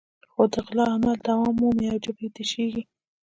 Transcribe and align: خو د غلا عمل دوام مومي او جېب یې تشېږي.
خو 0.31 0.43
د 0.53 0.55
غلا 0.65 0.85
عمل 0.95 1.17
دوام 1.27 1.53
مومي 1.59 1.85
او 1.91 1.97
جېب 2.03 2.17
یې 2.23 2.29
تشېږي. 2.35 2.83